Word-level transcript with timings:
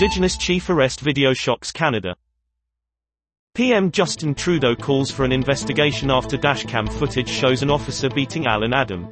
Indigenous 0.00 0.36
chief 0.36 0.70
arrest 0.70 1.00
video 1.00 1.34
shocks 1.34 1.72
Canada. 1.72 2.14
PM 3.56 3.90
Justin 3.90 4.32
Trudeau 4.32 4.76
calls 4.76 5.10
for 5.10 5.24
an 5.24 5.32
investigation 5.32 6.08
after 6.08 6.38
dashcam 6.38 6.88
footage 6.88 7.28
shows 7.28 7.64
an 7.64 7.70
officer 7.70 8.08
beating 8.08 8.46
Allan 8.46 8.72
Adam. 8.72 9.08